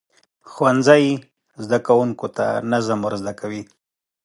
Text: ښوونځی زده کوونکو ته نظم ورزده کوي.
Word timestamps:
ښوونځی 0.51 1.05
زده 1.63 1.79
کوونکو 1.87 2.27
ته 2.37 2.45
نظم 2.71 2.99
ورزده 3.03 3.33
کوي. 3.39 3.63